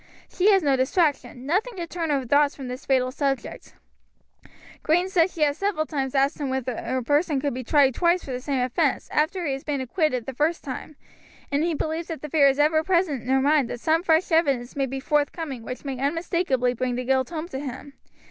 [0.27, 3.75] She has no distraction, nothing to turn her thoughts from this fatal subject.
[4.81, 8.23] "Green says she has several times asked him whether a person could be tried twice
[8.23, 10.95] for the same offense, after he has been acquitted the first time,
[11.51, 14.31] and he believes that the fear is ever present in her mind that some fresh
[14.31, 17.93] evidence may be forthcoming which may unmistakably bring the guilt home to him.